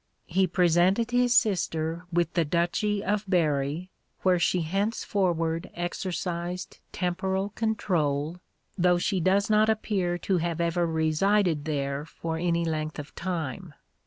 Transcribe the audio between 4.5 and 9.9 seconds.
henceforward exercised temporal control, though she does not